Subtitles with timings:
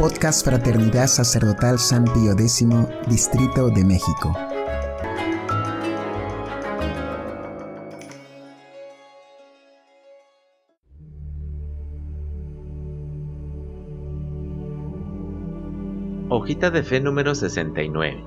[0.00, 2.66] Podcast Fraternidad Sacerdotal San Pío X,
[3.06, 4.34] Distrito de México.
[16.30, 18.24] Hojita de fe número 69.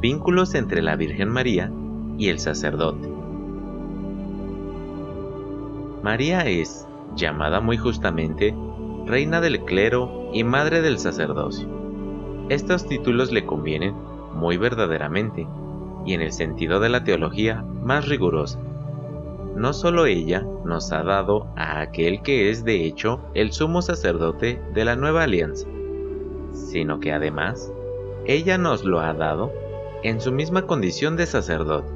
[0.00, 1.70] Vínculos entre la Virgen María
[2.18, 3.08] y el sacerdote.
[6.02, 6.84] María es,
[7.14, 8.56] llamada muy justamente,
[9.06, 11.68] reina del clero y madre del sacerdocio.
[12.48, 13.94] Estos títulos le convienen
[14.34, 15.46] muy verdaderamente
[16.04, 18.58] y en el sentido de la teología más rigurosa.
[19.54, 24.60] No solo ella nos ha dado a aquel que es de hecho el sumo sacerdote
[24.74, 25.66] de la nueva alianza,
[26.52, 27.72] sino que además
[28.26, 29.52] ella nos lo ha dado
[30.02, 31.88] en su misma condición de sacerdote.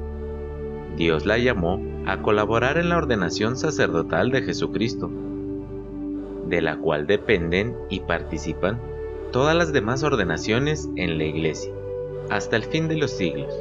[0.95, 5.09] Dios la llamó a colaborar en la ordenación sacerdotal de Jesucristo,
[6.51, 8.79] de la cual dependen y participan
[9.31, 11.73] todas las demás ordenaciones en la Iglesia,
[12.29, 13.51] hasta el fin de los siglos.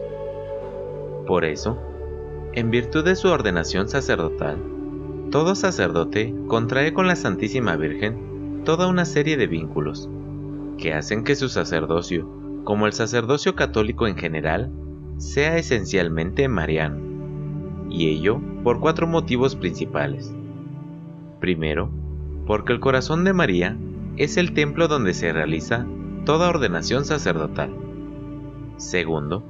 [1.27, 1.79] Por eso,
[2.53, 4.59] en virtud de su ordenación sacerdotal,
[5.31, 10.11] todo sacerdote contrae con la Santísima Virgen toda una serie de vínculos,
[10.77, 12.29] que hacen que su sacerdocio,
[12.65, 14.73] como el sacerdocio católico en general,
[15.19, 16.99] sea esencialmente mariano,
[17.89, 20.35] y ello por cuatro motivos principales.
[21.39, 21.91] Primero,
[22.51, 23.77] porque el corazón de María
[24.17, 25.87] es el templo donde se realiza
[26.25, 27.73] toda ordenación sacerdotal.
[28.77, 29.45] Segundo,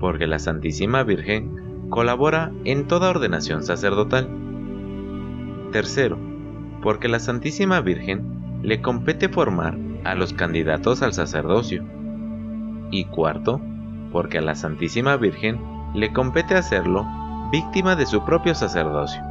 [0.00, 4.28] porque la Santísima Virgen colabora en toda ordenación sacerdotal.
[5.70, 6.18] Tercero,
[6.82, 11.84] porque la Santísima Virgen le compete formar a los candidatos al sacerdocio.
[12.90, 13.60] Y cuarto,
[14.10, 15.60] porque a la Santísima Virgen
[15.94, 17.06] le compete hacerlo
[17.52, 19.29] víctima de su propio sacerdocio.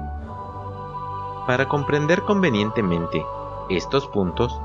[1.49, 3.25] Para comprender convenientemente
[3.69, 4.61] estos puntos,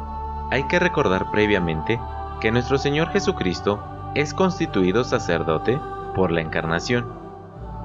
[0.51, 1.99] hay que recordar previamente
[2.43, 3.81] que nuestro Señor Jesucristo
[4.15, 5.81] es constituido sacerdote
[6.15, 7.11] por la encarnación,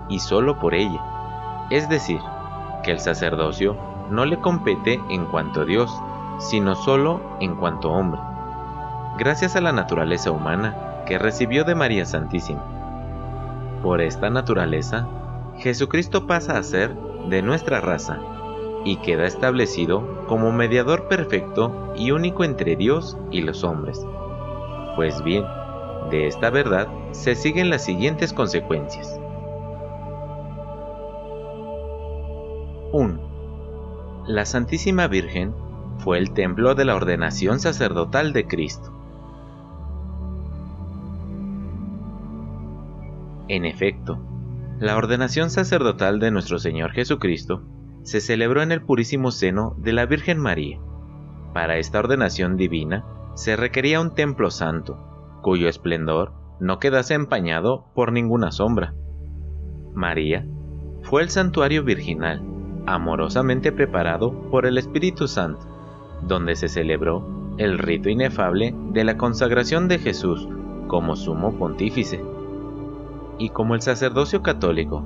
[0.09, 1.01] y solo por ella,
[1.69, 2.19] es decir,
[2.83, 3.77] que el sacerdocio
[4.09, 5.89] no le compete en cuanto Dios,
[6.39, 8.19] sino solo en cuanto hombre,
[9.17, 12.65] gracias a la naturaleza humana que recibió de María Santísima.
[13.81, 15.07] Por esta naturaleza,
[15.55, 16.97] Jesucristo pasa a ser
[17.29, 18.19] de nuestra raza
[18.85, 24.05] y queda establecido como mediador perfecto y único entre Dios y los hombres.
[24.95, 25.43] Pues bien,
[26.09, 29.19] de esta verdad se siguen las siguientes consecuencias.
[32.91, 33.19] 1.
[34.27, 35.53] La Santísima Virgen
[35.99, 38.93] fue el templo de la ordenación sacerdotal de Cristo.
[43.47, 44.19] En efecto,
[44.79, 47.63] la ordenación sacerdotal de nuestro Señor Jesucristo
[48.03, 50.79] se celebró en el purísimo seno de la Virgen María.
[51.53, 53.05] Para esta ordenación divina
[53.35, 54.97] se requería un templo santo,
[55.41, 58.93] cuyo esplendor no quedase empañado por ninguna sombra.
[59.93, 60.45] María
[61.03, 62.41] fue el santuario virginal,
[62.85, 65.61] amorosamente preparado por el Espíritu Santo,
[66.27, 70.47] donde se celebró el rito inefable de la consagración de Jesús
[70.87, 72.23] como sumo pontífice.
[73.37, 75.01] Y como el sacerdocio católico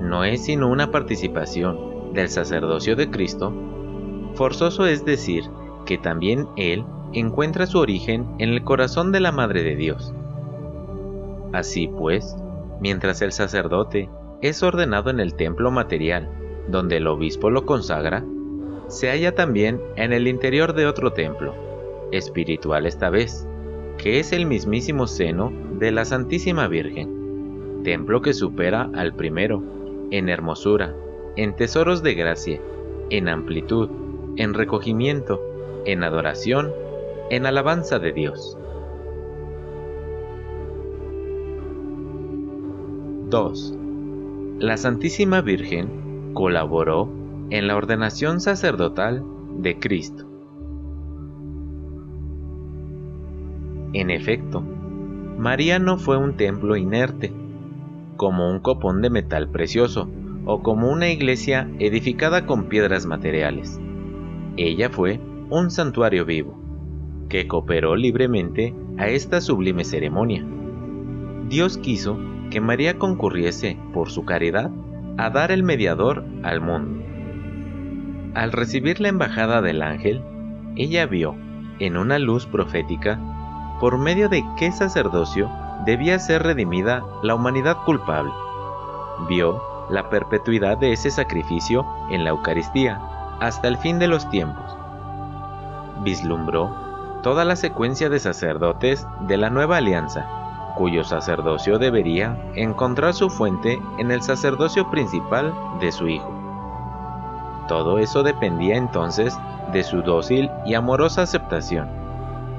[0.00, 3.52] no es sino una participación del sacerdocio de Cristo,
[4.34, 5.44] forzoso es decir
[5.84, 10.12] que también Él encuentra su origen en el corazón de la Madre de Dios.
[11.52, 12.36] Así pues,
[12.80, 14.10] mientras el sacerdote
[14.42, 16.28] es ordenado en el templo material,
[16.68, 18.24] donde el obispo lo consagra,
[18.88, 21.54] se halla también en el interior de otro templo,
[22.12, 23.46] espiritual esta vez,
[23.98, 29.62] que es el mismísimo seno de la Santísima Virgen, templo que supera al primero
[30.10, 30.94] en hermosura,
[31.36, 32.60] en tesoros de gracia,
[33.10, 33.90] en amplitud,
[34.36, 35.40] en recogimiento,
[35.84, 36.72] en adoración,
[37.30, 38.58] en alabanza de Dios.
[43.28, 43.74] 2.
[44.60, 47.08] La Santísima Virgen colaboró
[47.50, 49.24] en la ordenación sacerdotal
[49.58, 50.26] de Cristo.
[53.92, 54.62] En efecto,
[55.38, 57.32] María no fue un templo inerte,
[58.16, 60.08] como un copón de metal precioso,
[60.46, 63.78] o como una iglesia edificada con piedras materiales.
[64.56, 65.20] Ella fue
[65.50, 66.58] un santuario vivo,
[67.28, 70.46] que cooperó libremente a esta sublime ceremonia.
[71.48, 72.18] Dios quiso
[72.50, 74.70] que María concurriese, por su caridad,
[75.18, 77.04] a dar el mediador al mundo.
[78.34, 80.22] Al recibir la embajada del ángel,
[80.76, 81.34] ella vio,
[81.78, 83.20] en una luz profética,
[83.80, 85.50] por medio de qué sacerdocio
[85.84, 88.32] debía ser redimida la humanidad culpable.
[89.28, 89.60] Vio
[89.90, 93.00] la perpetuidad de ese sacrificio en la Eucaristía
[93.40, 94.76] hasta el fin de los tiempos.
[96.02, 96.74] Vislumbró
[97.22, 100.26] toda la secuencia de sacerdotes de la nueva alianza,
[100.76, 106.30] cuyo sacerdocio debería encontrar su fuente en el sacerdocio principal de su Hijo.
[107.68, 109.36] Todo eso dependía entonces
[109.72, 111.88] de su dócil y amorosa aceptación.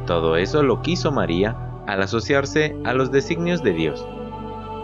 [0.05, 4.05] Todo eso lo quiso María al asociarse a los designios de Dios.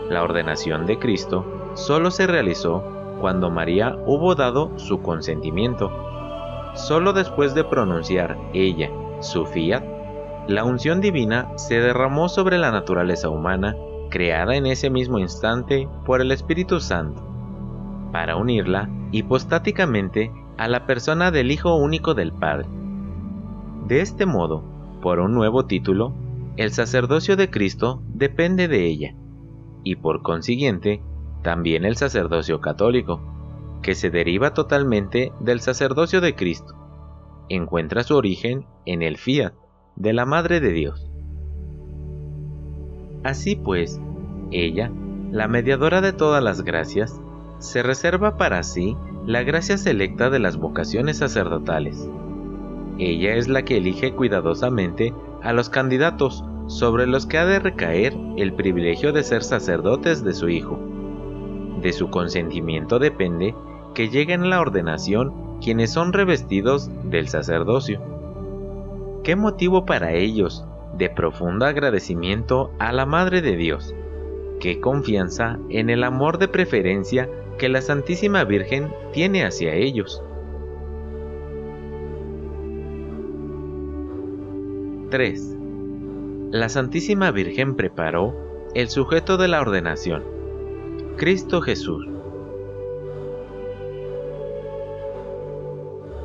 [0.10, 2.84] La ordenación de Cristo solo se realizó
[3.20, 5.92] cuando María hubo dado su consentimiento.
[6.76, 8.90] Solo después de pronunciar ella
[9.22, 9.84] su fiat,
[10.48, 13.76] la unción divina se derramó sobre la naturaleza humana
[14.10, 17.24] creada en ese mismo instante por el Espíritu Santo,
[18.12, 22.68] para unirla hipostáticamente a la persona del Hijo único del Padre.
[23.88, 24.64] De este modo,
[25.02, 26.14] por un nuevo título,
[26.58, 29.16] el sacerdocio de Cristo depende de ella,
[29.84, 31.02] y por consiguiente,
[31.44, 33.22] también el sacerdocio católico,
[33.82, 36.74] que se deriva totalmente del sacerdocio de Cristo,
[37.50, 39.54] encuentra su origen en el fiat
[39.96, 41.12] de la Madre de Dios.
[43.24, 44.00] Así pues,
[44.52, 44.92] ella,
[45.32, 47.20] la mediadora de todas las gracias,
[47.60, 52.10] se reserva para sí la gracia selecta de las vocaciones sacerdotales.
[53.00, 58.14] Ella es la que elige cuidadosamente a los candidatos sobre los que ha de recaer
[58.38, 60.93] el privilegio de ser sacerdotes de su Hijo.
[61.84, 63.54] De su consentimiento depende
[63.94, 68.02] que lleguen a la ordenación quienes son revestidos del sacerdocio.
[69.24, 70.66] ¿Qué motivo para ellos
[70.98, 73.94] de profundo agradecimiento a la Madre de Dios?
[74.60, 80.24] ¿Qué confianza en el amor de preferencia que la Santísima Virgen tiene hacia ellos.
[85.10, 85.58] 3.
[86.52, 88.36] La Santísima Virgen preparó
[88.74, 90.24] el sujeto de la ordenación,
[91.16, 92.08] Cristo Jesús.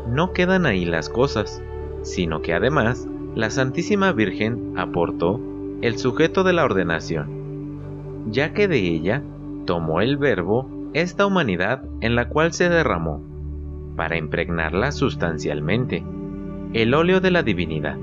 [0.09, 1.63] No quedan ahí las cosas,
[2.03, 5.41] sino que además la Santísima Virgen aportó
[5.83, 9.23] el sujeto de la ordenación, ya que de ella
[9.67, 13.23] tomó el verbo esta humanidad en la cual se derramó,
[13.95, 16.03] para impregnarla sustancialmente,
[16.73, 17.99] el óleo de la divinidad.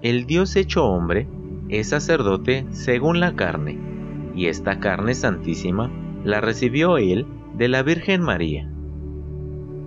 [0.00, 1.28] El Dios hecho hombre
[1.68, 3.87] es sacerdote según la carne,
[4.38, 5.90] y esta carne santísima
[6.22, 8.70] la recibió él de la Virgen María.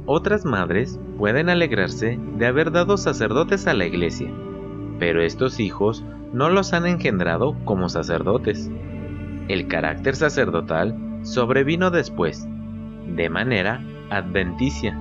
[0.06, 4.30] Otras madres pueden alegrarse de haber dado sacerdotes a la iglesia,
[5.00, 6.04] pero estos hijos
[6.34, 8.70] no los han engendrado como sacerdotes.
[9.48, 12.46] El carácter sacerdotal sobrevino después,
[13.08, 15.00] de manera adventicia,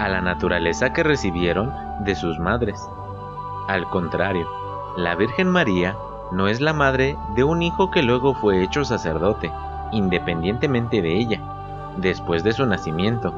[0.00, 1.70] a la naturaleza que recibieron
[2.04, 2.80] de sus madres.
[3.68, 4.48] Al contrario,
[4.96, 5.96] la Virgen María
[6.32, 9.52] no es la madre de un hijo que luego fue hecho sacerdote,
[9.92, 11.40] independientemente de ella,
[11.98, 13.34] después de su nacimiento,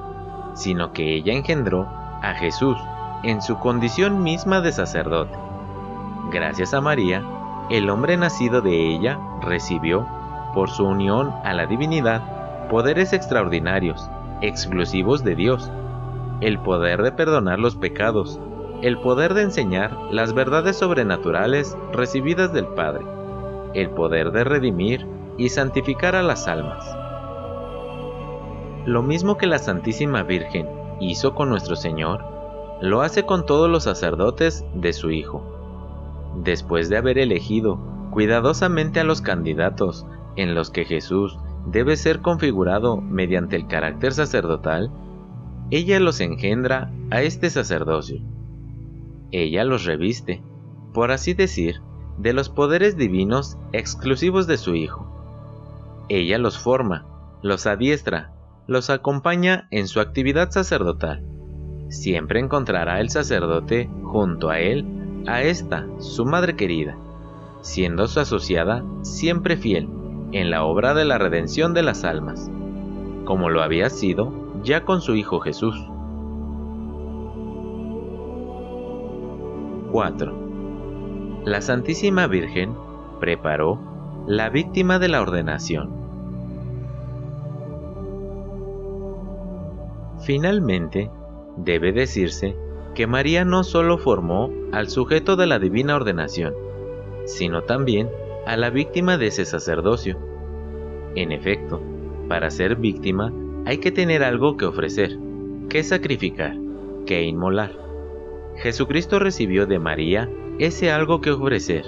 [0.55, 1.89] sino que ella engendró
[2.23, 2.79] a Jesús
[3.25, 5.37] en su condición misma de sacerdote.
[6.31, 7.23] Gracias a María,
[7.69, 10.07] el hombre nacido de ella recibió
[10.55, 14.09] por su unión a la divinidad, poderes extraordinarios,
[14.41, 15.71] exclusivos de Dios,
[16.41, 18.39] el poder de perdonar los pecados,
[18.83, 23.05] el poder de enseñar las verdades sobrenaturales recibidas del Padre,
[23.75, 25.07] el poder de redimir
[25.37, 26.85] y santificar a las almas.
[28.87, 30.69] Lo mismo que la Santísima Virgen
[31.01, 32.25] hizo con nuestro Señor,
[32.81, 35.43] lo hace con todos los sacerdotes de su Hijo.
[36.43, 37.79] Después de haber elegido
[38.11, 44.91] cuidadosamente a los candidatos en los que Jesús debe ser configurado mediante el carácter sacerdotal,
[45.71, 48.21] ella los engendra a este sacerdocio.
[49.37, 50.45] Ella los reviste,
[50.93, 51.83] por así decir,
[52.19, 55.09] de los poderes divinos exclusivos de su Hijo.
[56.09, 57.05] Ella los forma,
[57.43, 58.33] los adiestra,
[58.69, 61.25] los acompaña en su actividad sacerdotal.
[61.89, 64.87] Siempre encontrará el sacerdote junto a él
[65.27, 66.97] a esta, su madre querida,
[67.61, 69.89] siendo su asociada siempre fiel
[70.31, 72.53] en la obra de la redención de las almas,
[73.25, 75.75] como lo había sido ya con su Hijo Jesús.
[79.95, 81.43] 4.
[81.45, 82.75] La Santísima Virgen
[83.21, 83.79] preparó
[84.27, 85.89] la víctima de la ordenación.
[90.25, 91.13] Finalmente,
[91.57, 92.57] debe decirse
[92.97, 96.55] que María no solo formó al sujeto de la divina ordenación,
[97.25, 98.11] sino también
[98.49, 100.19] a la víctima de ese sacerdocio.
[101.15, 101.81] En efecto,
[102.29, 103.33] para ser víctima
[103.65, 105.17] hay que tener algo que ofrecer,
[105.69, 106.57] que sacrificar,
[107.07, 107.84] que inmolar.
[108.57, 111.85] Jesucristo recibió de María ese algo que ofrecer,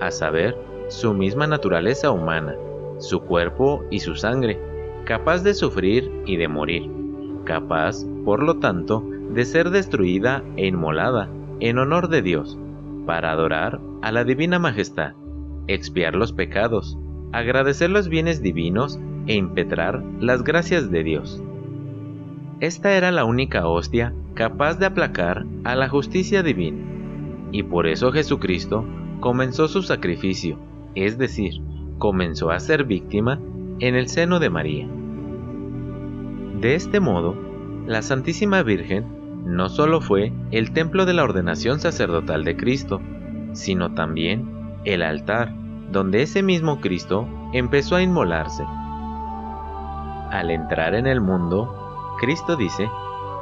[0.00, 0.56] a saber,
[0.88, 2.54] su misma naturaleza humana,
[2.98, 4.60] su cuerpo y su sangre,
[5.04, 6.90] capaz de sufrir y de morir,
[7.44, 12.58] capaz, por lo tanto, de ser destruida e inmolada en honor de Dios,
[13.06, 15.14] para adorar a la Divina Majestad,
[15.66, 16.98] expiar los pecados,
[17.32, 21.42] agradecer los bienes divinos e impetrar las gracias de Dios.
[22.62, 26.78] Esta era la única hostia capaz de aplacar a la justicia divina,
[27.50, 28.86] y por eso Jesucristo
[29.18, 30.60] comenzó su sacrificio,
[30.94, 31.54] es decir,
[31.98, 33.40] comenzó a ser víctima
[33.80, 34.86] en el seno de María.
[36.60, 37.34] De este modo,
[37.88, 39.06] la Santísima Virgen
[39.44, 43.00] no solo fue el templo de la ordenación sacerdotal de Cristo,
[43.54, 44.48] sino también
[44.84, 45.52] el altar
[45.90, 48.62] donde ese mismo Cristo empezó a inmolarse.
[50.30, 51.81] Al entrar en el mundo,
[52.22, 52.88] Cristo dice,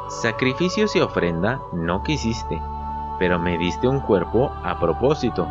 [0.08, 2.62] Sacrificios y ofrenda no quisiste,
[3.18, 5.46] pero me diste un cuerpo a propósito.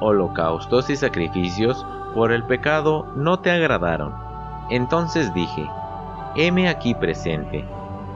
[0.00, 4.14] Holocaustos y sacrificios por el pecado no te agradaron.
[4.70, 5.68] Entonces dije,
[6.36, 7.66] heme aquí presente.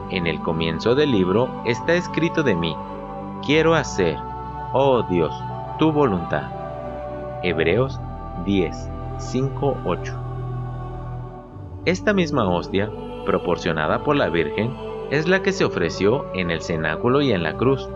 [0.09, 2.75] En el comienzo del libro está escrito de mí,
[3.45, 4.17] quiero hacer,
[4.73, 5.35] oh Dios,
[5.79, 6.51] tu voluntad.
[7.43, 8.01] Hebreos
[8.47, 8.89] 10,
[9.19, 10.15] 5, 8.
[11.85, 12.91] Esta misma hostia,
[13.29, 14.73] proporcionada por la Virgen,
[15.11, 17.87] es la que se ofreció en el cenáculo y en la cruz,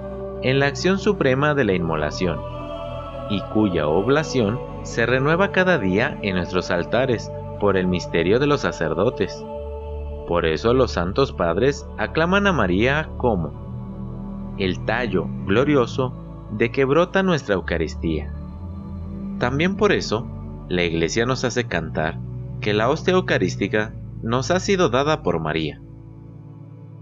[0.43, 2.39] en la acción suprema de la inmolación,
[3.31, 8.61] y cuya oblación se renueva cada día en nuestros altares por el misterio de los
[8.61, 9.43] sacerdotes.
[10.29, 16.13] Por eso los santos padres aclaman a María como el tallo glorioso
[16.51, 18.31] de que brota nuestra Eucaristía.
[19.39, 20.27] También por eso,
[20.69, 22.19] la Iglesia nos hace cantar
[22.61, 25.81] que la hostia eucarística nos ha sido dada por María.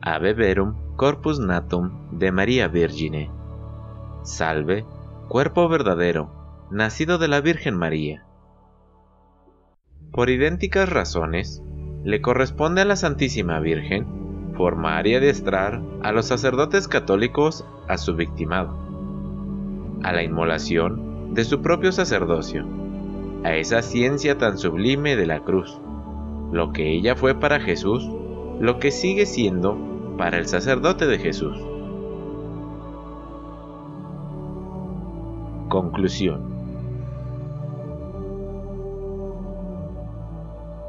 [0.01, 3.31] Ave verum corpus natum de María Virgine.
[4.23, 4.87] Salve,
[5.29, 8.25] cuerpo verdadero, nacido de la Virgen María.
[10.13, 11.63] Por idénticas razones,
[12.05, 18.17] le corresponde a la Santísima Virgen formar y adiestrar a los sacerdotes católicos a su
[18.17, 18.77] victimado,
[20.03, 22.67] a la inmolación de su propio sacerdocio,
[23.45, 25.81] a esa ciencia tan sublime de la cruz,
[26.53, 28.09] lo que ella fue para Jesús,
[28.61, 29.77] lo que sigue siendo
[30.19, 31.57] para el sacerdote de Jesús.
[35.69, 36.61] Conclusión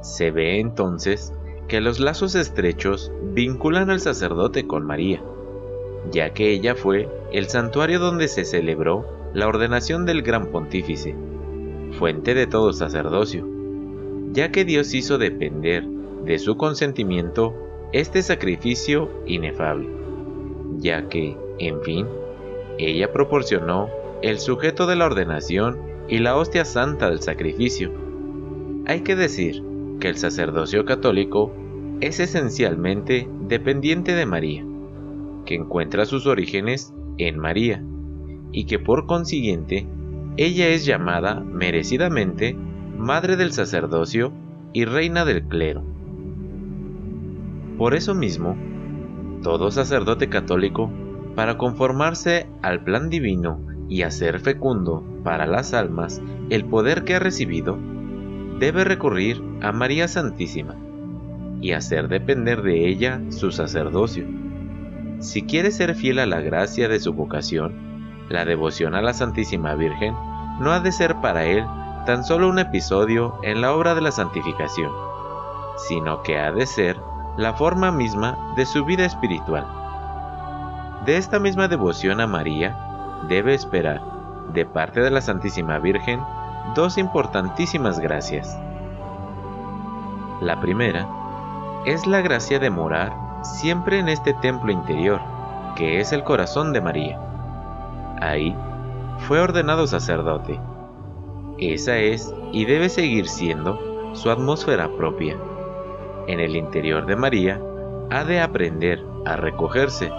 [0.02, 1.32] Se ve entonces
[1.68, 5.22] que los lazos estrechos vinculan al sacerdote con María,
[6.12, 11.16] ya que ella fue el santuario donde se celebró la ordenación del gran pontífice,
[11.98, 13.48] fuente de todo sacerdocio,
[14.32, 15.86] ya que Dios hizo depender
[16.26, 17.54] de su consentimiento
[17.92, 19.90] este sacrificio inefable,
[20.78, 22.08] ya que, en fin,
[22.78, 23.90] ella proporcionó
[24.22, 27.92] el sujeto de la ordenación y la hostia santa del sacrificio.
[28.86, 29.62] Hay que decir
[30.00, 31.52] que el sacerdocio católico
[32.00, 34.66] es esencialmente dependiente de María,
[35.46, 37.84] que encuentra sus orígenes en María,
[38.52, 39.88] y que por consiguiente
[40.38, 42.58] ella es llamada merecidamente
[43.02, 44.32] Madre del Sacerdocio
[44.74, 45.84] y Reina del Clero.
[47.80, 48.56] Por eso mismo,
[49.42, 50.92] todo sacerdote católico,
[51.36, 57.20] para conformarse al plan divino y hacer fecundo para las almas el poder que ha
[57.20, 57.76] recibido,
[58.60, 60.76] debe recurrir a María Santísima
[61.60, 64.28] y hacer depender de ella su sacerdocio.
[65.18, 67.74] Si quiere ser fiel a la gracia de su vocación,
[68.30, 70.14] la devoción a la Santísima Virgen
[70.60, 71.66] no ha de ser para él
[72.06, 74.92] tan solo un episodio en la obra de la santificación,
[75.78, 77.00] sino que ha de ser
[77.38, 79.66] la forma misma de su vida espiritual.
[81.06, 82.78] De esta misma devoción a María
[83.28, 84.02] debe esperar,
[84.54, 86.22] de parte de la Santísima Virgen,
[86.76, 88.58] dos importantísimas gracias.
[90.42, 91.08] La primera
[91.86, 95.22] es la gracia de morar siempre en este templo interior,
[95.76, 97.20] que es el corazón de María.
[98.20, 98.56] Ahí
[99.28, 100.60] fue ordenado sacerdote.
[101.58, 105.38] Esa es y debe seguir siendo su atmósfera propia.
[106.28, 107.62] En el interior de María
[108.10, 110.12] ha de aprender a recogerse,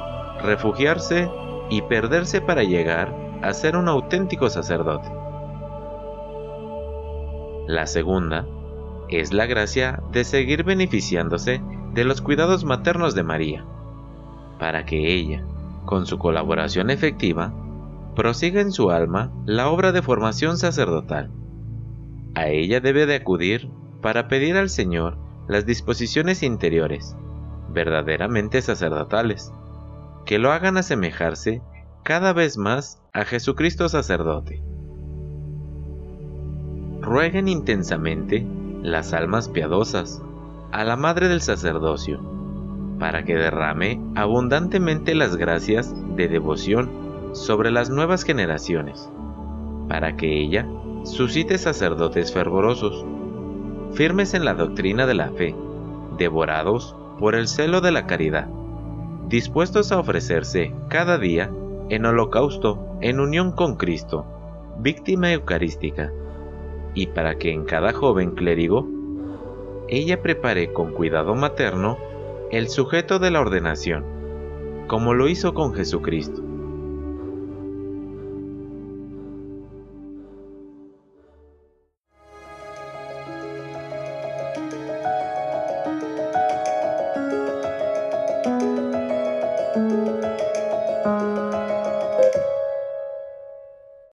[0.42, 1.30] refugiarse
[1.70, 5.08] y perderse para llegar a ser un auténtico sacerdote.
[7.66, 8.46] La segunda
[9.08, 11.60] es la gracia de seguir beneficiándose
[11.92, 13.64] de los cuidados maternos de María,
[14.58, 15.44] para que ella,
[15.84, 17.52] con su colaboración efectiva,
[18.14, 21.30] prosiga en su alma la obra de formación sacerdotal.
[22.34, 27.16] A ella debe de acudir para pedir al Señor las disposiciones interiores,
[27.68, 29.52] verdaderamente sacerdotales,
[30.24, 31.62] que lo hagan asemejarse
[32.02, 34.62] cada vez más a Jesucristo sacerdote
[37.02, 38.46] rueguen intensamente
[38.80, 40.22] las almas piadosas
[40.70, 42.20] a la Madre del Sacerdocio,
[42.98, 47.01] para que derrame abundantemente las gracias de devoción
[47.32, 49.10] sobre las nuevas generaciones,
[49.88, 50.66] para que ella
[51.04, 53.04] suscite sacerdotes fervorosos,
[53.92, 55.54] firmes en la doctrina de la fe,
[56.16, 58.48] devorados por el celo de la caridad,
[59.28, 61.50] dispuestos a ofrecerse cada día
[61.88, 64.24] en holocausto en unión con Cristo,
[64.78, 66.12] víctima eucarística,
[66.94, 68.86] y para que en cada joven clérigo
[69.88, 71.98] ella prepare con cuidado materno
[72.50, 74.04] el sujeto de la ordenación,
[74.86, 76.41] como lo hizo con Jesucristo.